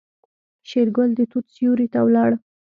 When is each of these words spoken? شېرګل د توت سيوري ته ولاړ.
شېرګل 0.69 1.09
د 1.15 1.21
توت 1.31 1.45
سيوري 1.55 1.87
ته 1.93 1.99
ولاړ. 2.05 2.31